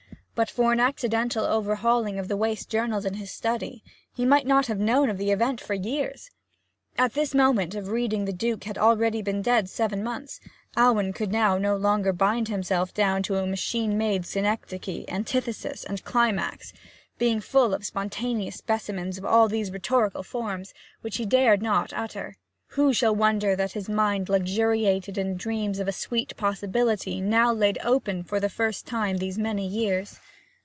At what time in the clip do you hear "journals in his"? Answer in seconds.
2.67-3.29